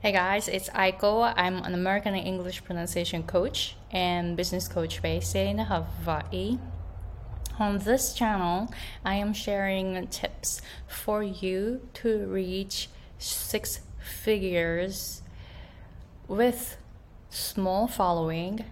Hey 0.00 0.12
guys, 0.12 0.46
it's 0.46 0.68
Aiko. 0.68 1.34
I'm 1.36 1.56
an 1.56 1.74
American 1.74 2.14
English 2.14 2.62
pronunciation 2.62 3.24
coach 3.24 3.74
and 3.90 4.36
business 4.36 4.68
coach 4.68 5.02
based 5.02 5.34
in 5.34 5.58
Hawaii. 5.58 6.60
On 7.58 7.78
this 7.78 8.14
channel, 8.14 8.72
I 9.04 9.16
am 9.16 9.32
sharing 9.32 10.06
tips 10.06 10.62
for 10.86 11.24
you 11.24 11.80
to 11.94 12.28
reach 12.28 12.88
six 13.18 13.80
figures 13.98 15.22
with 16.28 16.76
small 17.28 17.88
following, 17.88 18.64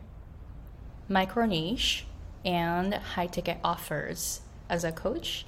micro 1.08 1.44
niche, 1.44 2.06
and 2.44 2.94
high 2.94 3.26
ticket 3.26 3.58
offers 3.64 4.42
as 4.70 4.84
a 4.84 4.92
coach 4.92 5.44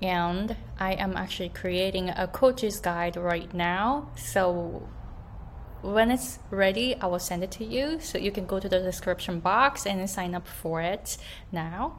and 0.00 0.56
I 0.78 0.94
am 0.94 1.16
actually 1.16 1.48
creating 1.48 2.10
a 2.10 2.28
coach's 2.28 2.80
guide 2.80 3.16
right 3.16 3.52
now. 3.52 4.10
So 4.16 4.88
when 5.82 6.10
it's 6.10 6.38
ready, 6.50 6.94
I 6.96 7.06
will 7.06 7.18
send 7.18 7.42
it 7.42 7.50
to 7.52 7.64
you. 7.64 8.00
So 8.00 8.18
you 8.18 8.30
can 8.30 8.46
go 8.46 8.60
to 8.60 8.68
the 8.68 8.80
description 8.80 9.40
box 9.40 9.86
and 9.86 10.08
sign 10.08 10.34
up 10.34 10.46
for 10.46 10.80
it 10.80 11.16
now 11.52 11.98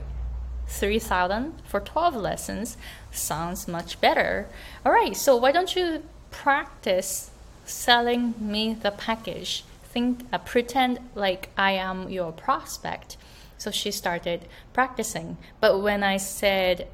3000 0.71 1.61
for 1.65 1.79
12 1.79 2.15
lessons 2.15 2.77
sounds 3.11 3.67
much 3.67 3.99
better. 3.99 4.47
All 4.85 4.91
right, 4.91 5.15
so 5.15 5.35
why 5.35 5.51
don't 5.51 5.75
you 5.75 6.03
practice 6.31 7.29
selling 7.65 8.33
me 8.39 8.73
the 8.73 8.91
package? 8.91 9.63
Think, 9.83 10.25
uh, 10.31 10.37
pretend 10.37 10.99
like 11.13 11.49
I 11.57 11.71
am 11.73 12.09
your 12.09 12.31
prospect. 12.31 13.17
So 13.57 13.69
she 13.69 13.91
started 13.91 14.47
practicing. 14.73 15.37
But 15.59 15.81
when 15.81 16.03
I 16.03 16.17
said, 16.17 16.87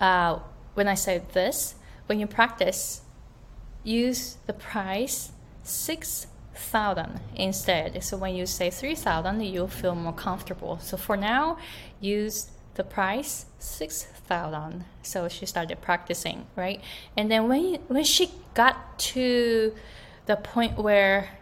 uh, 0.00 0.40
when 0.74 0.88
I 0.88 0.94
said 0.94 1.32
this, 1.32 1.76
when 2.06 2.18
you 2.18 2.26
practice, 2.26 3.02
use 3.84 4.36
the 4.46 4.52
price 4.52 5.30
six 5.62 6.26
thousand 6.54 7.20
instead. 7.34 8.02
So 8.02 8.16
when 8.16 8.34
you 8.34 8.46
say 8.46 8.70
three 8.70 8.94
thousand, 8.94 9.40
you'll 9.42 9.68
feel 9.68 9.94
more 9.94 10.12
comfortable. 10.12 10.78
So 10.80 10.96
for 10.96 11.16
now, 11.16 11.58
use 12.00 12.50
the 12.74 12.84
price 12.84 13.46
six 13.58 14.04
thousand. 14.04 14.84
So 15.02 15.28
she 15.28 15.46
started 15.46 15.80
practicing, 15.80 16.46
right? 16.56 16.80
And 17.16 17.30
then 17.30 17.48
when 17.48 17.74
when 17.88 18.04
she 18.04 18.30
got 18.54 18.98
to 18.98 19.74
the 20.26 20.36
point 20.36 20.78
where 20.78 21.38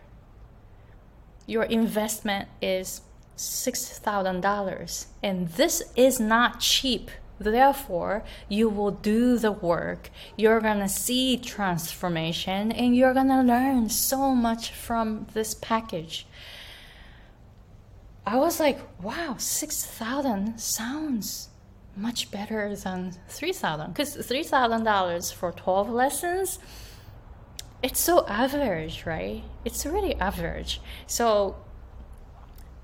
your 1.47 1.65
investment 1.65 2.49
is 2.63 3.03
six 3.37 3.99
thousand 3.99 4.41
dollars, 4.41 5.07
and 5.23 5.49
this 5.51 5.83
is 5.97 6.21
not 6.21 6.61
cheap. 6.61 7.11
Therefore, 7.43 8.23
you 8.51 8.69
will 8.69 8.91
do 8.91 9.39
the 9.39 9.51
work. 9.51 10.11
You're 10.37 10.61
gonna 10.61 10.91
see 10.91 11.39
transformation, 11.39 12.71
and 12.71 12.95
you're 12.95 13.15
gonna 13.15 13.43
learn 13.43 13.89
so 13.89 14.35
much 14.35 14.73
from 14.73 15.27
this 15.33 15.55
package. 15.55 16.27
I 18.27 18.37
was 18.37 18.61
like, 18.61 18.79
wow, 19.03 19.37
6,000 19.39 20.59
sounds 20.59 21.49
much 21.97 22.31
better 22.31 22.75
than 22.77 23.17
3,000. 23.29 23.93
Because 23.93 24.17
$3,000 24.17 25.35
for 25.35 25.53
12 25.53 25.91
lessons, 25.91 26.59
it's 27.83 28.01
so 28.01 28.27
average, 28.27 29.05
right? 29.07 29.43
It's 29.65 29.85
really 29.87 30.15
average. 30.17 30.81
So 31.07 31.57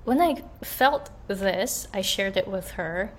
when 0.04 0.20
I 0.20 0.42
felt 0.62 1.10
this, 1.28 1.88
I 1.92 2.00
shared 2.00 2.36
it 2.36 2.48
with 2.48 2.72
her. 2.72 3.12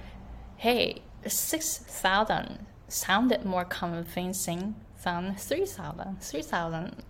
Hey, 0.58 1.04
6,000 1.26 2.66
sounded 2.88 3.46
more 3.46 3.66
convincing 3.66 4.76
than 5.04 5.36
3,000. 5.36 6.22
3,000 6.22 7.04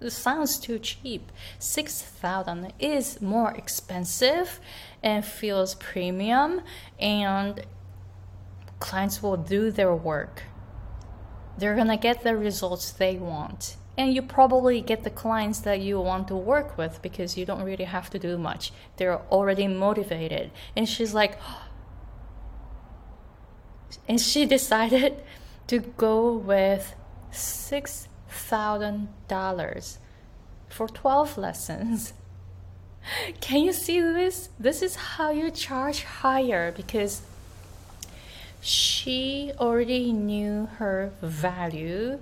it 0.00 0.10
sounds 0.10 0.58
too 0.58 0.78
cheap. 0.78 1.32
6000 1.58 2.72
is 2.78 3.20
more 3.20 3.52
expensive 3.52 4.60
and 5.02 5.24
feels 5.24 5.74
premium 5.74 6.60
and 6.98 7.64
clients 8.78 9.22
will 9.22 9.36
do 9.36 9.70
their 9.70 9.94
work. 9.94 10.44
They're 11.56 11.74
going 11.74 11.88
to 11.88 11.96
get 11.96 12.22
the 12.22 12.36
results 12.36 12.92
they 12.92 13.16
want. 13.16 13.76
And 13.96 14.14
you 14.14 14.22
probably 14.22 14.80
get 14.80 15.02
the 15.02 15.10
clients 15.10 15.58
that 15.60 15.80
you 15.80 16.00
want 16.00 16.28
to 16.28 16.36
work 16.36 16.78
with 16.78 17.02
because 17.02 17.36
you 17.36 17.44
don't 17.44 17.64
really 17.64 17.84
have 17.84 18.08
to 18.10 18.18
do 18.18 18.38
much. 18.38 18.72
They're 18.96 19.20
already 19.32 19.66
motivated. 19.66 20.52
And 20.76 20.88
she's 20.88 21.14
like, 21.14 21.36
and 24.08 24.20
she 24.20 24.46
decided 24.56 25.24
to 25.66 25.80
go 25.80 26.32
with 26.36 26.94
six 27.32 28.08
$1,000 28.30 29.98
for 30.68 30.88
12 30.88 31.38
lessons. 31.38 32.12
Can 33.40 33.62
you 33.62 33.72
see 33.72 34.00
this? 34.00 34.50
This 34.58 34.82
is 34.82 34.96
how 34.96 35.30
you 35.30 35.50
charge 35.50 36.02
higher 36.02 36.70
because 36.72 37.22
she 38.60 39.52
already 39.58 40.12
knew 40.12 40.66
her 40.78 41.12
value 41.22 42.18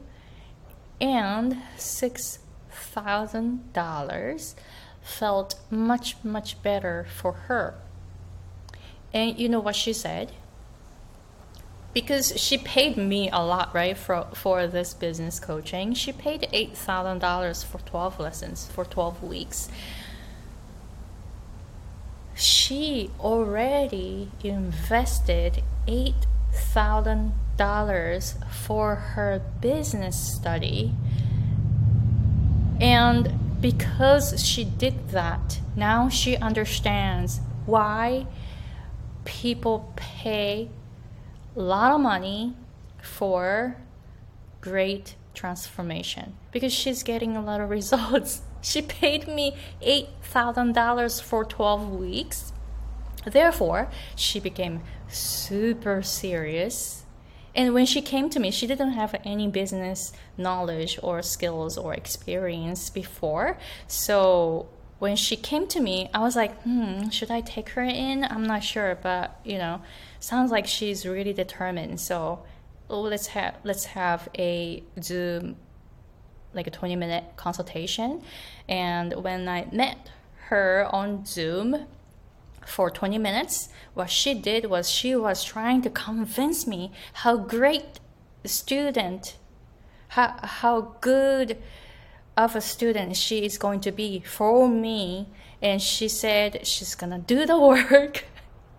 and 1.00 1.56
$6,000 1.76 4.54
felt 5.02 5.58
much, 5.70 6.16
much 6.22 6.62
better 6.62 7.06
for 7.14 7.32
her. 7.32 7.75
And 9.12 9.36
you 9.38 9.48
know 9.48 9.60
what 9.60 9.76
she 9.76 9.92
said? 9.92 10.32
Because 11.96 12.34
she 12.38 12.58
paid 12.58 12.98
me 12.98 13.31
a 13.31 13.38
lot, 13.44 13.75
right, 13.75 13.96
for 13.96 14.26
for 14.34 14.66
this 14.66 14.93
business 14.94 15.40
coaching. 15.40 15.94
She 15.94 16.12
paid 16.12 16.46
eight 16.52 16.76
thousand 16.76 17.20
dollars 17.20 17.62
for 17.64 17.78
twelve 17.78 18.20
lessons 18.20 18.66
for 18.66 18.84
twelve 18.84 19.22
weeks. 19.22 19.70
She 22.34 23.10
already 23.19 24.31
invested 24.44 25.62
eight 25.88 26.26
thousand 26.52 27.32
dollars 27.56 28.34
for 28.50 28.94
her 28.96 29.40
business 29.60 30.16
study 30.16 30.94
And 32.81 33.60
because 33.60 34.44
she 34.44 34.64
did 34.64 35.08
that, 35.10 35.60
now 35.75 36.08
she 36.08 36.37
understands 36.37 37.40
why 37.64 38.26
people 39.25 39.92
pay 39.96 40.70
lot 41.62 41.92
of 41.92 42.00
money 42.00 42.54
for 43.02 43.76
great 44.60 45.14
transformation 45.34 46.34
because 46.50 46.72
she's 46.72 47.02
getting 47.02 47.36
a 47.36 47.42
lot 47.42 47.60
of 47.60 47.70
results. 47.78 48.42
She 48.60 48.82
paid 48.82 49.28
me 49.28 49.56
$8,000 49.82 51.22
for 51.22 51.44
12 51.44 51.90
weeks. 51.90 52.52
Therefore, 53.24 53.90
she 54.14 54.40
became 54.40 54.82
super 55.08 56.02
serious. 56.02 57.04
And 57.54 57.72
when 57.72 57.86
she 57.86 58.02
came 58.02 58.28
to 58.30 58.40
me, 58.40 58.50
she 58.50 58.66
didn't 58.66 58.92
have 58.92 59.14
any 59.24 59.48
business 59.48 60.12
knowledge 60.36 60.98
or 61.02 61.22
skills 61.22 61.78
or 61.78 61.94
experience 61.94 62.90
before. 62.90 63.56
So 63.86 64.68
when 64.98 65.16
she 65.16 65.36
came 65.36 65.66
to 65.68 65.80
me, 65.80 66.10
I 66.12 66.20
was 66.20 66.36
like, 66.36 66.60
hmm, 66.62 67.08
should 67.08 67.30
I 67.30 67.40
take 67.40 67.70
her 67.70 67.82
in? 67.82 68.24
I'm 68.24 68.44
not 68.44 68.62
sure, 68.62 68.98
but 69.00 69.40
you 69.44 69.58
know, 69.58 69.80
sounds 70.26 70.50
like 70.50 70.67
she's 70.67 71.06
really 71.06 71.32
determined. 71.32 72.00
So 72.00 72.40
oh, 72.90 73.02
let's 73.02 73.28
have 73.28 73.56
let's 73.64 73.87
have 73.87 74.28
a 74.37 74.82
Zoom, 75.00 75.56
like 76.52 76.67
a 76.67 76.70
20 76.70 76.96
minute 76.96 77.25
consultation. 77.37 78.23
And 78.69 79.14
when 79.23 79.49
I 79.49 79.69
met 79.73 80.11
her 80.49 80.88
on 80.90 81.25
Zoom 81.25 81.87
for 82.67 82.90
20 82.90 83.19
minutes, 83.19 83.69
what 83.94 84.11
she 84.11 84.34
did 84.34 84.67
was 84.67 84.90
she 84.90 85.14
was 85.14 85.44
trying 85.44 85.82
to 85.82 85.90
convince 85.90 86.67
me 86.67 86.93
how 87.25 87.37
great 87.37 88.00
student, 88.44 89.37
how 90.08 90.34
how 90.43 90.96
good 91.00 91.58
of 92.37 92.55
a 92.55 92.61
student 92.61 93.17
she 93.17 93.44
is 93.44 93.56
going 93.58 93.81
to 93.81 93.93
be 93.93 94.20
for 94.20 94.69
me. 94.69 95.28
And 95.62 95.81
she 95.81 96.08
said 96.08 96.67
she's 96.67 96.96
gonna 96.96 97.20
do 97.20 97.46
the 97.46 97.58
work 97.70 98.25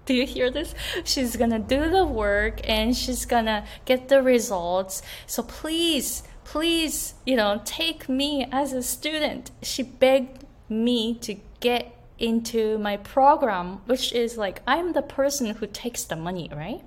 do 0.08 0.14
you 0.16 0.26
hear 0.26 0.50
this? 0.50 0.74
She's 1.04 1.36
gonna 1.36 1.60
do 1.60 1.90
the 1.90 2.06
work 2.06 2.62
and 2.64 2.98
she's 2.98 3.26
gonna 3.26 3.66
get 3.86 4.08
the 4.08 4.24
results. 4.24 5.04
So 5.28 5.44
please, 5.44 6.24
please, 6.46 7.14
you 7.26 7.36
know, 7.36 7.62
take 7.64 8.10
me 8.10 8.48
as 8.52 8.74
a 8.74 8.82
student. 8.82 9.52
She 9.62 9.84
begged 9.84 10.46
me 10.70 11.14
to 11.20 11.36
get 11.60 11.94
into 12.18 12.80
my 12.80 12.98
program, 12.98 13.82
which 13.86 14.14
is 14.14 14.38
like 14.38 14.62
I'm 14.66 14.94
the 14.94 15.04
person 15.04 15.54
who 15.56 15.68
takes 15.68 16.04
the 16.06 16.16
money, 16.16 16.50
right? 16.56 16.82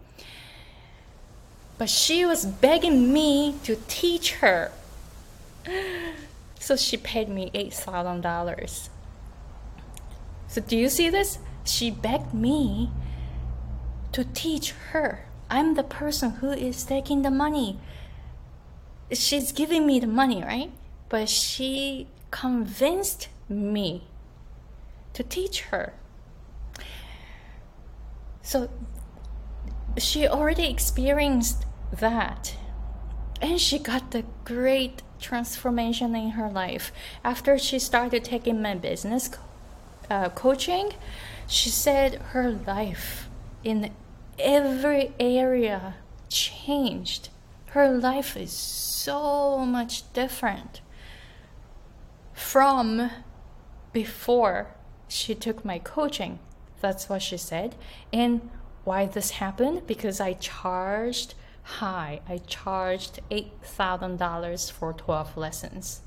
But 1.79 1.89
she 1.89 2.27
was 2.27 2.45
begging 2.45 3.13
me 3.13 3.55
to 3.65 3.77
teach 3.87 4.35
her. 4.37 4.73
So 6.59 6.77
she 6.77 6.97
paid 6.97 7.29
me 7.29 7.51
$8,000. 7.55 8.89
So 10.49 10.61
do 10.61 10.77
you 10.77 10.89
see 10.89 11.09
this? 11.09 11.39
She 11.65 11.91
begged 11.91 12.35
me 12.35 12.91
to 14.13 14.25
teach 14.25 14.73
her. 14.93 15.27
I'm 15.49 15.75
the 15.75 15.83
person 15.83 16.31
who 16.31 16.51
is 16.51 16.85
taking 16.85 17.23
the 17.23 17.31
money. 17.31 17.79
She's 19.13 19.53
giving 19.53 19.87
me 19.87 19.99
the 19.99 20.07
money, 20.07 20.43
right? 20.43 20.71
But 21.09 21.29
she 21.29 22.07
convinced 22.31 23.29
me 23.49 24.05
to 25.15 25.23
teach 25.23 25.63
her. 25.63 25.93
So 28.43 28.71
she 29.99 30.27
already 30.27 30.71
experienced 30.71 31.67
that. 31.93 32.55
And 33.43 33.61
she 33.61 33.79
got 33.79 34.13
the 34.13 34.25
great 34.45 35.03
transformation 35.19 36.15
in 36.15 36.31
her 36.31 36.49
life. 36.49 36.93
After 37.25 37.59
she 37.59 37.79
started 37.79 38.25
taking 38.25 38.63
my 38.63 38.75
business 38.75 39.31
uh, 40.09 40.29
coaching, 40.31 40.93
she 41.47 41.71
said 41.71 42.15
her 42.33 42.51
life 42.51 43.30
in 43.63 43.93
every 44.39 45.13
area 45.19 45.97
changed. 46.29 47.29
Her 47.67 47.89
life 47.91 48.37
is 48.37 48.53
so 48.53 49.59
much 49.59 50.13
different 50.13 50.81
from 52.33 53.11
before 53.93 54.75
she 55.09 55.35
took 55.35 55.65
my 55.65 55.79
coaching. 55.79 56.39
That's 56.81 57.09
what 57.09 57.23
she 57.23 57.37
said. 57.37 57.77
And 58.13 58.51
why 58.85 59.07
this 59.07 59.33
happened? 59.33 59.87
Because 59.87 60.21
I 60.21 60.33
charged 60.35 61.35
high. 61.63 62.21
I 62.29 62.39
charged 62.39 63.21
$8,000 63.31 64.73
for 64.73 64.93
12 64.93 65.37
lessons. 65.37 66.01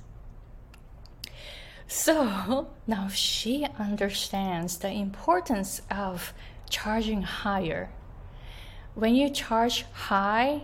So 1.88 2.70
now 2.88 3.08
she 3.10 3.68
understands 3.78 4.78
the 4.78 4.92
importance 4.92 5.82
of 5.92 6.34
charging 6.74 7.22
higher. 7.22 7.90
When 8.96 9.14
you 9.14 9.30
charge 9.30 9.86
high, 10.10 10.64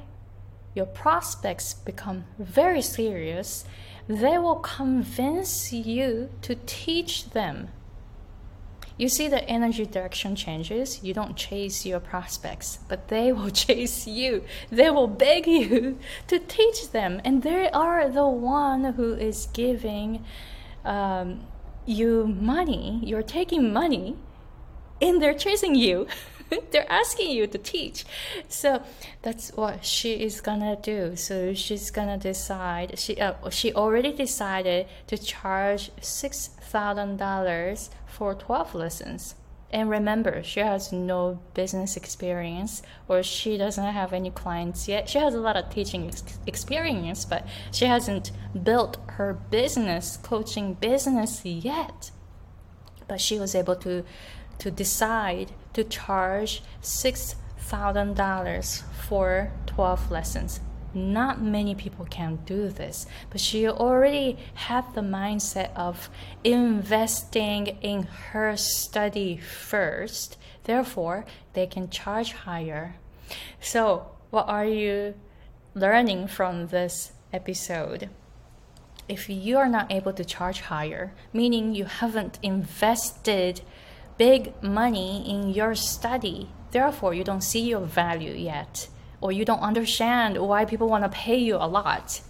your 0.73 0.87
prospects 0.87 1.73
become 1.73 2.25
very 2.39 2.81
serious. 2.81 3.63
They 4.07 4.37
will 4.39 4.61
convince 4.79 5.71
you 5.71 6.29
to 6.41 6.55
teach 6.65 7.29
them. 7.29 7.69
You 8.97 9.07
see 9.07 9.27
the 9.29 9.47
energy 9.47 9.85
direction 9.85 10.35
changes. 10.35 11.03
You 11.03 11.13
don't 11.13 11.37
chase 11.37 11.85
your 11.85 11.99
prospects, 11.99 12.79
but 12.89 13.07
they 13.07 13.31
will 13.37 13.51
chase 13.51 14.07
you. 14.07 14.43
They 14.71 14.89
will 14.89 15.07
beg 15.07 15.45
you 15.45 15.99
to 16.27 16.39
teach 16.39 16.91
them, 16.91 17.21
and 17.23 17.43
they 17.43 17.69
are 17.69 18.09
the 18.09 18.27
one 18.27 18.83
who 18.97 19.13
is 19.13 19.47
giving 19.53 20.25
um, 20.83 21.45
you 21.85 22.27
money. 22.27 22.99
You're 23.03 23.29
taking 23.39 23.71
money 23.71 24.17
and 25.01 25.21
they're 25.21 25.33
chasing 25.33 25.75
you. 25.75 26.07
they're 26.71 26.91
asking 26.91 27.31
you 27.31 27.47
to 27.47 27.57
teach. 27.57 28.05
So 28.47 28.81
that's 29.21 29.51
what 29.51 29.85
she 29.85 30.13
is 30.13 30.41
gonna 30.41 30.77
do. 30.81 31.15
So 31.15 31.53
she's 31.53 31.91
gonna 31.91 32.17
decide. 32.17 32.97
She 32.97 33.19
uh, 33.19 33.49
she 33.49 33.73
already 33.73 34.13
decided 34.13 34.87
to 35.07 35.17
charge 35.17 35.91
six 36.01 36.47
thousand 36.47 37.17
dollars 37.17 37.89
for 38.07 38.33
twelve 38.33 38.73
lessons. 38.75 39.35
And 39.71 39.87
remember, 39.87 40.41
she 40.41 40.61
has 40.61 40.91
no 40.91 41.39
business 41.53 41.95
experience 41.95 42.81
or 43.07 43.21
she 43.21 43.55
doesn't 43.55 43.83
have 43.83 44.13
any 44.13 44.31
clients 44.31 44.87
yet. 44.87 45.07
She 45.07 45.19
has 45.19 45.35
a 45.35 45.39
lot 45.39 45.57
of 45.57 45.69
teaching 45.69 46.07
ex- 46.07 46.39
experience, 46.47 47.23
but 47.23 47.45
she 47.71 47.85
hasn't 47.85 48.31
built 48.63 48.97
her 49.09 49.33
business, 49.51 50.17
coaching 50.17 50.73
business 50.73 51.45
yet. 51.45 52.09
But 53.07 53.21
she 53.21 53.37
was 53.37 53.53
able 53.53 53.75
to 53.77 54.03
to 54.59 54.71
decide 54.71 55.51
to 55.73 55.83
charge 55.83 56.63
$6,000 56.81 58.83
for 59.07 59.51
12 59.65 60.11
lessons. 60.11 60.61
Not 60.93 61.41
many 61.41 61.75
people 61.75 62.05
can 62.05 62.39
do 62.45 62.69
this, 62.69 63.05
but 63.29 63.39
she 63.39 63.67
already 63.67 64.37
had 64.55 64.95
the 64.95 65.01
mindset 65.01 65.71
of 65.75 66.09
investing 66.43 67.67
in 67.81 68.03
her 68.03 68.57
study 68.57 69.37
first. 69.37 70.37
Therefore, 70.63 71.25
they 71.53 71.67
can 71.67 71.89
charge 71.89 72.33
higher. 72.33 72.95
So, 73.61 74.11
what 74.31 74.49
are 74.49 74.65
you 74.65 75.13
learning 75.75 76.27
from 76.27 76.67
this 76.67 77.11
episode? 77.31 78.09
If 79.07 79.29
you 79.29 79.57
are 79.57 79.69
not 79.69 79.91
able 79.91 80.13
to 80.13 80.25
charge 80.25 80.61
higher, 80.61 81.13
meaning 81.33 81.75
you 81.75 81.85
haven't 81.85 82.39
invested 82.41 83.61
big 84.19 84.61
money 84.61 85.27
in 85.27 85.49
your 85.49 85.73
study. 85.73 86.49
Therefore, 86.69 87.15
you 87.15 87.23
don't 87.23 87.41
see 87.41 87.61
your 87.61 87.79
value 87.79 88.33
yet, 88.33 88.87
or 89.21 89.31
you 89.31 89.45
don't 89.45 89.61
understand 89.61 90.37
why 90.37 90.65
people 90.65 90.87
want 90.87 91.05
to 91.05 91.09
pay 91.09 91.37
you 91.37 91.55
a 91.55 91.65
lot. 91.65 92.21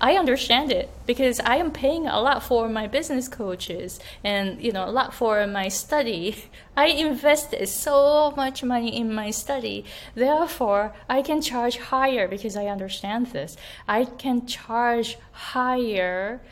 I 0.00 0.16
understand 0.16 0.72
it 0.72 0.90
because 1.06 1.40
I 1.40 1.56
am 1.56 1.70
paying 1.70 2.06
a 2.06 2.20
lot 2.20 2.42
for 2.42 2.68
my 2.68 2.86
business 2.86 3.28
coaches 3.28 3.98
and 4.22 4.60
you 4.62 4.70
know 4.70 4.86
a 4.86 4.90
lot 4.90 5.14
for 5.14 5.46
my 5.46 5.68
study. 5.68 6.44
I 6.76 6.86
invested 6.88 7.66
so 7.68 8.34
much 8.36 8.62
money 8.62 8.94
in 8.94 9.14
my 9.14 9.30
study. 9.30 9.86
Therefore, 10.14 10.94
I 11.08 11.22
can 11.22 11.40
charge 11.40 11.78
higher 11.78 12.28
because 12.28 12.56
I 12.56 12.66
understand 12.66 13.28
this. 13.28 13.56
I 13.88 14.04
can 14.04 14.46
charge 14.46 15.16
higher 15.32 16.42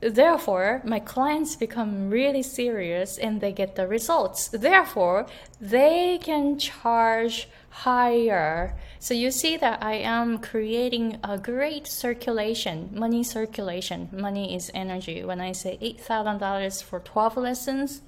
Therefore, 0.00 0.82
my 0.84 1.00
clients 1.00 1.56
become 1.56 2.10
really 2.10 2.42
serious 2.42 3.16
and 3.16 3.40
they 3.40 3.52
get 3.52 3.76
the 3.76 3.86
results. 3.86 4.48
Therefore, 4.48 5.26
they 5.60 6.18
can 6.18 6.58
charge 6.58 7.48
higher. 7.70 8.76
So 8.98 9.14
you 9.14 9.30
see 9.30 9.56
that 9.56 9.82
I 9.82 9.94
am 9.94 10.38
creating 10.38 11.18
a 11.24 11.38
great 11.38 11.86
circulation, 11.86 12.90
money 12.92 13.22
circulation. 13.22 14.08
Money 14.12 14.54
is 14.54 14.70
energy. 14.74 15.24
When 15.24 15.40
I 15.40 15.52
say 15.52 15.78
$8,000 15.80 16.82
for 16.82 17.00
12 17.00 17.36
lessons, 17.36 18.02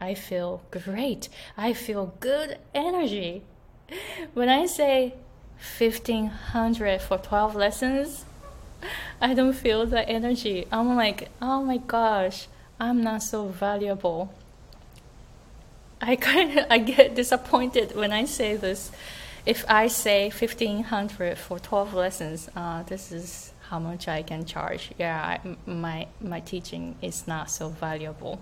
I 0.00 0.14
feel 0.14 0.62
great. 0.70 1.28
I 1.56 1.74
feel 1.74 2.14
good 2.20 2.58
energy. 2.74 3.44
When 4.34 4.48
I 4.48 4.66
say 4.66 5.14
1500 5.78 7.02
for 7.02 7.18
12 7.18 7.54
lessons, 7.54 8.24
I 9.20 9.34
don't 9.34 9.52
feel 9.52 9.86
the 9.86 10.08
energy. 10.08 10.66
I'm 10.72 10.96
like, 10.96 11.28
oh 11.40 11.62
my 11.62 11.78
gosh, 11.78 12.48
I'm 12.78 13.02
not 13.02 13.22
so 13.22 13.46
valuable. 13.46 14.32
I 16.00 16.16
kind 16.16 16.58
of 16.58 16.66
I 16.70 16.78
get 16.78 17.14
disappointed 17.14 17.94
when 17.94 18.12
I 18.12 18.24
say 18.24 18.56
this. 18.56 18.90
If 19.46 19.64
I 19.68 19.86
say 19.88 20.30
fifteen 20.30 20.84
hundred 20.84 21.38
for 21.38 21.58
twelve 21.58 21.94
lessons, 21.94 22.48
uh, 22.54 22.82
this 22.82 23.10
is 23.12 23.52
how 23.68 23.78
much 23.78 24.08
I 24.08 24.22
can 24.22 24.44
charge. 24.44 24.90
Yeah, 24.98 25.38
I, 25.44 25.56
my 25.66 26.08
my 26.20 26.40
teaching 26.40 26.96
is 27.00 27.26
not 27.26 27.50
so 27.50 27.68
valuable. 27.68 28.40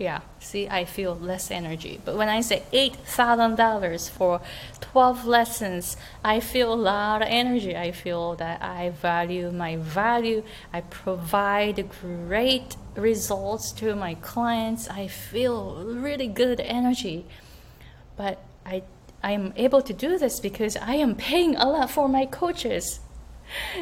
Yeah, 0.00 0.22
see, 0.38 0.66
I 0.66 0.86
feel 0.86 1.14
less 1.14 1.50
energy. 1.50 2.00
But 2.02 2.16
when 2.16 2.30
I 2.30 2.40
say 2.40 2.62
$8,000 2.72 4.08
for 4.08 4.40
12 4.80 5.26
lessons, 5.26 5.98
I 6.24 6.40
feel 6.40 6.72
a 6.72 6.74
lot 6.74 7.20
of 7.20 7.28
energy. 7.28 7.76
I 7.76 7.92
feel 7.92 8.34
that 8.36 8.62
I 8.62 8.88
value 8.88 9.50
my 9.50 9.76
value. 9.76 10.42
I 10.72 10.80
provide 10.80 11.86
great 12.00 12.76
results 12.96 13.72
to 13.72 13.94
my 13.94 14.14
clients. 14.14 14.88
I 14.88 15.06
feel 15.06 15.84
really 15.84 16.28
good 16.28 16.60
energy. 16.60 17.26
But 18.16 18.42
I, 18.64 18.84
I 19.22 19.32
am 19.32 19.52
able 19.54 19.82
to 19.82 19.92
do 19.92 20.16
this 20.16 20.40
because 20.40 20.78
I 20.78 20.94
am 20.94 21.14
paying 21.14 21.56
a 21.56 21.68
lot 21.68 21.90
for 21.90 22.08
my 22.08 22.24
coaches. 22.24 23.00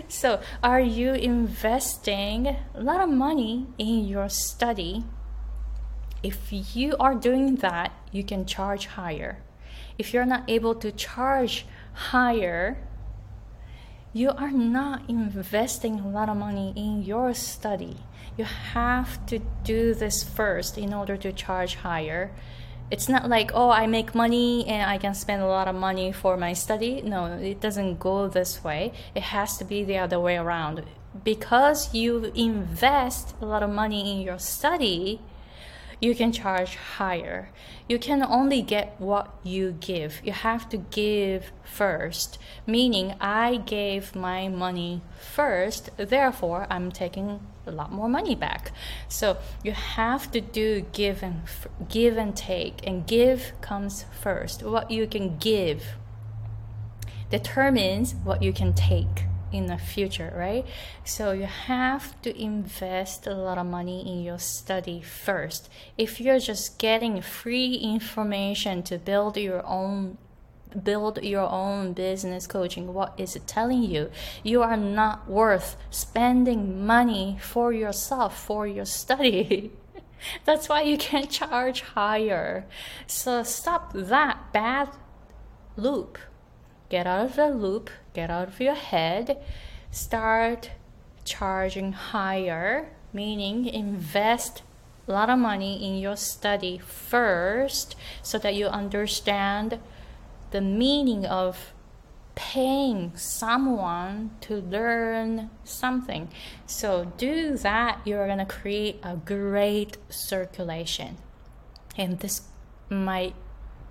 So, 0.09 0.41
are 0.65 0.81
you 0.81 1.13
investing 1.13 2.57
a 2.75 2.81
lot 2.81 3.03
of 3.03 3.11
money 3.11 3.67
in 3.77 4.09
your 4.09 4.31
study? 4.31 5.05
If 6.23 6.53
you 6.53 6.97
are 6.99 7.15
doing 7.15 7.57
that, 7.57 7.93
you 8.11 8.25
can 8.25 8.47
charge 8.47 8.87
higher. 8.87 9.39
If 9.99 10.13
you're 10.13 10.27
not 10.27 10.49
able 10.49 10.75
to 10.77 10.93
charge 10.93 11.67
higher, 11.93 12.79
you 14.13 14.31
are 14.31 14.51
not 14.51 15.09
investing 15.09 16.01
a 16.01 16.09
lot 16.09 16.29
of 16.29 16.37
money 16.37 16.73
in 16.77 17.03
your 17.03 17.35
study. 17.35 17.97
You 18.37 18.45
have 18.45 19.25
to 19.27 19.41
do 19.65 19.95
this 19.95 20.23
first 20.23 20.79
in 20.79 20.95
order 20.95 21.17
to 21.17 21.33
charge 21.33 21.77
higher. 21.77 22.33
It's 22.91 23.09
not 23.09 23.29
like, 23.29 23.51
oh, 23.53 23.71
I 23.71 23.87
make 23.87 24.15
money 24.15 24.67
and 24.67 24.89
I 24.89 24.97
can 24.97 25.15
spend 25.15 25.43
a 25.43 25.47
lot 25.47 25.69
of 25.69 25.75
money 25.75 26.11
for 26.11 26.37
my 26.37 26.55
study. 26.55 27.03
No, 27.03 27.27
it 27.27 27.61
doesn't 27.61 27.99
go 27.99 28.29
this 28.29 28.65
way. 28.65 28.93
It 29.15 29.25
has 29.25 29.59
to 29.59 29.65
be 29.65 29.85
the 29.85 29.99
other 29.99 30.19
way 30.19 30.37
around. 30.37 30.85
Because 31.23 31.93
you 31.93 32.33
invest 32.35 33.35
a 33.43 33.45
lot 33.45 33.63
of 33.63 33.71
money 33.71 34.13
in 34.13 34.23
your 34.23 34.39
study, 34.39 35.21
you 36.01 36.15
can 36.15 36.33
charge 36.33 36.77
higher. 36.77 37.51
You 37.89 37.99
can 37.99 38.23
only 38.23 38.63
get 38.63 38.95
what 38.99 39.35
you 39.43 39.73
give. 39.81 40.21
You 40.25 40.33
have 40.33 40.69
to 40.71 40.77
give 40.77 41.53
first, 41.65 42.39
meaning 42.67 43.15
I 43.21 43.57
gave 43.57 44.15
my 44.15 44.49
money 44.49 45.03
first, 45.21 45.91
therefore, 45.97 46.67
I'm 46.71 46.93
taking 46.93 47.41
a 47.67 47.71
lot 47.71 47.93
more 47.93 48.09
money 48.09 48.35
back. 48.35 48.73
So 49.09 49.39
you 49.63 49.73
have 49.73 50.31
to 50.33 50.41
do 50.41 50.87
give 50.93 51.23
and 51.23 51.43
give 51.89 52.17
and 52.17 52.37
take, 52.37 52.87
and 52.87 53.07
give 53.07 53.53
comes 53.61 54.05
first. 54.21 54.63
What 54.63 54.91
you 54.91 55.07
can 55.07 55.39
give 55.39 55.97
determines 57.31 58.15
what 58.15 58.43
you 58.43 58.53
can 58.53 58.73
take 58.73 59.25
in 59.53 59.67
the 59.67 59.79
future, 59.79 60.33
right? 60.37 60.67
So 61.05 61.33
you 61.33 61.47
have 61.47 62.21
to 62.23 62.41
invest 62.41 63.27
a 63.27 63.35
lot 63.35 63.59
of 63.59 63.67
money 63.67 64.07
in 64.07 64.23
your 64.23 64.39
study 64.39 65.01
first. 65.01 65.71
If 65.97 66.21
you're 66.21 66.39
just 66.39 66.79
getting 66.79 67.21
free 67.23 67.75
information 67.75 68.83
to 68.85 68.99
build 68.99 69.37
your 69.37 69.65
own 69.67 70.19
build 70.85 71.23
your 71.23 71.49
own 71.49 71.95
business 71.95 72.47
coaching 72.47 72.93
what 72.93 73.15
is 73.17 73.35
it 73.35 73.47
telling 73.47 73.83
you 73.83 74.11
you 74.43 74.63
are 74.63 74.77
not 74.77 75.27
worth 75.27 75.77
spending 75.89 76.85
money 76.85 77.39
for 77.41 77.73
yourself 77.73 78.39
for 78.39 78.67
your 78.67 78.85
study 78.85 79.73
that's 80.45 80.69
why 80.69 80.83
you 80.83 80.99
can't 80.99 81.31
charge 81.31 81.81
higher 81.81 82.67
so 83.07 83.43
stop 83.43 83.95
that 83.95 84.53
bad 84.53 84.91
loop 85.77 86.19
get 86.89 87.07
out 87.07 87.27
of 87.27 87.37
the 87.37 87.49
loop, 87.49 87.91
get 88.15 88.31
out 88.31 88.49
of 88.49 88.61
your 88.61 88.75
head, 88.75 89.43
start 89.91 90.71
charging 91.25 91.93
higher, 91.93 92.89
meaning 93.13 93.67
invest 93.67 94.63
a 95.07 95.13
lot 95.13 95.31
of 95.31 95.39
money 95.39 95.85
in 95.85 95.99
your 95.99 96.17
study 96.17 96.79
first 96.79 97.97
so 98.23 98.39
that 98.39 98.55
you 98.55 98.67
understand 98.67 99.79
the 100.51 100.61
meaning 100.61 101.25
of 101.27 101.73
paying 102.35 103.13
someone 103.17 104.31
to 104.41 104.57
learn 104.57 105.51
something. 105.65 106.29
So 106.67 107.13
do 107.17 107.57
that, 107.57 108.01
you're 108.05 108.27
going 108.27 108.39
to 108.39 108.45
create 108.45 109.01
a 109.03 109.17
great 109.17 109.97
circulation. 110.09 111.17
And 111.97 112.21
this 112.21 112.43
might 112.89 113.35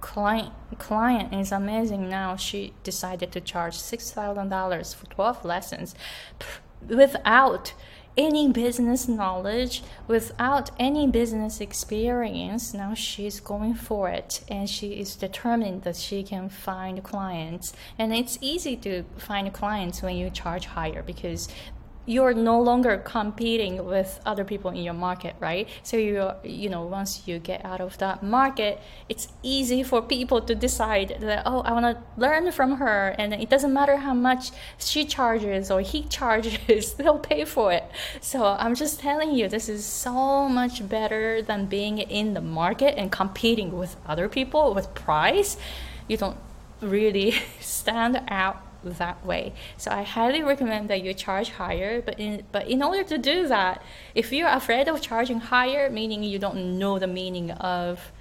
client 0.08 0.54
client 0.78 1.34
is 1.34 1.52
amazing 1.52 2.08
now. 2.08 2.38
She 2.38 2.74
decided 2.84 3.30
to 3.34 3.42
charge 3.42 3.76
$6000 3.76 4.96
for 4.96 5.06
12 5.08 5.44
lessons 5.44 5.96
without 6.88 7.74
any 8.18 8.52
business 8.52 9.08
knowledge 9.08 9.84
without 10.08 10.72
any 10.80 11.06
business 11.08 11.62
experience. 11.62 12.74
Now 12.74 12.94
she's 12.96 13.40
going 13.40 13.76
for 13.76 14.10
it 14.10 14.42
and 14.50 14.68
she 14.68 14.94
is 14.94 15.16
determined 15.16 15.84
that 15.84 15.98
she 15.98 16.24
can 16.24 16.50
find 16.50 17.04
clients. 17.04 17.74
And 18.00 18.14
it's 18.14 18.40
easy 18.42 18.76
to 18.78 19.04
find 19.18 19.54
clients 19.54 20.02
when 20.02 20.16
you 20.16 20.30
charge 20.32 20.66
higher 20.66 21.04
because 21.04 21.48
you're 22.08 22.34
no 22.34 22.60
longer 22.60 22.98
competing 22.98 23.86
with 23.86 24.20
other 24.26 24.46
people 24.46 24.72
in 24.72 24.78
your 24.78 24.94
market 24.94 25.36
right? 25.40 25.68
So 25.84 25.98
you 25.98 26.32
you 26.44 26.70
know 26.70 26.84
once 26.84 27.28
you 27.28 27.38
get 27.38 27.64
out 27.64 27.82
of 27.82 27.98
that 28.00 28.24
market 28.24 28.80
it's 29.10 29.28
easy 29.44 29.84
for 29.84 30.02
people 30.02 30.42
to 30.42 30.56
decide 30.56 31.18
that 31.20 31.44
oh 31.46 31.60
i 31.62 31.72
want 31.72 31.86
to 31.86 31.96
learn 32.20 32.52
from 32.52 32.78
her 32.78 33.16
and 33.20 33.34
it 33.34 33.50
doesn't 33.50 33.74
matter 33.74 33.98
how 33.98 34.14
much 34.14 34.52
she 34.78 35.06
charges 35.06 35.70
or 35.70 35.82
he 35.82 36.04
charges 36.18 36.94
they'll 36.98 37.20
pay 37.20 37.46
for 37.46 37.72
it. 37.72 37.86
So 38.22 38.46
i'm 38.46 38.76
just 38.76 39.00
telling 39.00 39.32
you 39.36 39.48
this 39.48 39.68
is 39.70 39.86
so 39.86 40.48
much 40.48 40.88
better 40.88 41.42
than 41.42 41.66
being 41.66 41.98
in 42.00 42.34
the 42.34 42.42
market 42.42 42.98
and 42.98 43.12
competing 43.12 43.78
with 43.78 43.96
other 44.06 44.30
people 44.30 44.74
with 44.74 44.94
price. 44.96 45.58
You 46.08 46.18
don't 46.18 46.38
really 46.82 47.36
stand 47.60 48.22
out 48.28 48.67
that 48.84 49.26
way. 49.26 49.54
So 49.78 49.92
I 49.92 50.04
highly 50.04 50.42
recommend 50.42 50.90
that 50.90 51.04
you 51.04 51.14
charge 51.14 51.52
higher. 51.52 52.02
But 52.02 52.20
in 52.20 52.44
but 52.52 52.68
in 52.68 52.82
order 52.84 53.04
to 53.04 53.18
do 53.18 53.48
that, 53.48 53.82
if 54.16 54.32
you're 54.32 54.50
afraid 54.50 54.88
of 54.88 55.02
charging 55.02 55.40
higher, 55.40 55.90
meaning 55.90 56.24
you 56.24 56.40
don't 56.40 56.78
know 56.78 57.00
the 57.00 57.08
meaning 57.08 57.52
of 57.52 58.12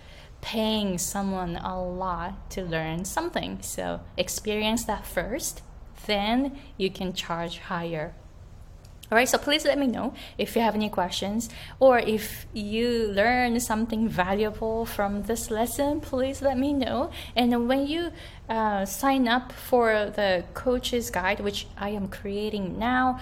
paying 0.41 0.99
someone 0.99 1.57
a 1.57 1.83
lot 1.83 2.51
to 2.51 2.63
learn 2.63 3.05
something, 3.05 3.59
so 3.63 4.01
experience 4.17 4.85
that 4.85 5.07
first, 5.07 5.63
then 6.07 6.57
you 6.77 6.91
can 6.91 7.13
charge 7.13 7.59
higher 7.59 8.15
all 9.11 9.17
right, 9.17 9.29
so 9.29 9.39
please 9.39 9.65
let 9.65 9.79
me 9.79 9.87
know 9.87 10.15
if 10.37 10.57
you 10.57 10.63
have 10.63 10.75
any 10.75 10.89
questions 10.89 11.49
or 11.79 11.99
if 11.99 12.47
you 12.53 13.09
learn 13.09 13.61
something 13.61 14.09
valuable 14.09 14.85
from 14.85 15.23
this 15.23 15.51
lesson. 15.51 16.01
Please 16.01 16.43
let 16.43 16.59
me 16.59 16.73
know. 16.73 17.11
And 17.37 17.69
when 17.69 17.87
you 17.87 18.11
uh, 18.49 18.85
sign 18.85 19.29
up 19.29 19.53
for 19.53 20.13
the 20.15 20.45
coach's 20.55 21.11
guide, 21.11 21.41
which 21.41 21.67
I 21.79 21.91
am 21.91 22.09
creating 22.09 22.79
now, 22.79 23.21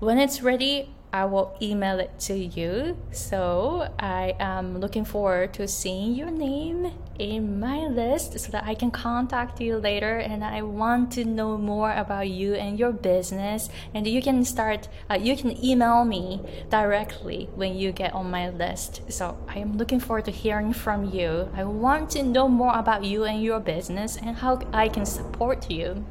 when 0.00 0.18
it's 0.18 0.42
ready, 0.42 0.90
I 1.12 1.24
will 1.24 1.56
email 1.62 1.98
it 1.98 2.18
to 2.20 2.34
you. 2.34 2.96
So 3.10 3.88
I 3.98 4.34
am 4.38 4.78
looking 4.78 5.04
forward 5.04 5.54
to 5.54 5.66
seeing 5.66 6.14
your 6.14 6.30
name 6.30 6.92
in 7.18 7.58
my 7.58 7.86
list 7.86 8.38
so 8.38 8.52
that 8.52 8.64
I 8.64 8.74
can 8.74 8.90
contact 8.90 9.60
you 9.60 9.78
later 9.78 10.18
and 10.18 10.44
I 10.44 10.62
want 10.62 11.12
to 11.12 11.24
know 11.24 11.56
more 11.56 11.92
about 11.92 12.28
you 12.28 12.54
and 12.54 12.78
your 12.78 12.92
business 12.92 13.70
and 13.94 14.06
you 14.06 14.20
can 14.20 14.44
start 14.44 14.88
uh, 15.10 15.14
you 15.14 15.36
can 15.36 15.64
email 15.64 16.04
me 16.04 16.42
directly 16.68 17.48
when 17.54 17.76
you 17.76 17.92
get 17.92 18.12
on 18.12 18.30
my 18.30 18.50
list. 18.50 19.00
So 19.10 19.38
I 19.48 19.58
am 19.58 19.78
looking 19.78 20.00
forward 20.00 20.26
to 20.26 20.30
hearing 20.30 20.72
from 20.72 21.10
you. 21.10 21.48
I 21.54 21.64
want 21.64 22.10
to 22.10 22.22
know 22.22 22.48
more 22.48 22.76
about 22.76 23.04
you 23.04 23.24
and 23.24 23.42
your 23.42 23.60
business 23.60 24.16
and 24.16 24.36
how 24.36 24.60
I 24.72 24.88
can 24.88 25.06
support 25.06 25.70
you. 25.70 26.04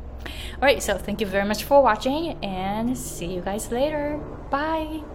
Alright, 0.56 0.82
so 0.82 0.98
thank 0.98 1.22
you 1.22 1.28
very 1.28 1.46
much 1.46 1.64
for 1.64 1.84
watching 1.84 2.44
and 2.44 2.98
see 2.98 3.28
you 3.28 3.42
guys 3.42 3.72
later. 3.72 4.20
Bye. 4.56 5.15